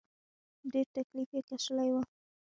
ډېر 0.71 0.87
تکليف 0.95 1.29
یې 1.35 1.41
کشلی 1.49 1.89
و. 1.91 1.95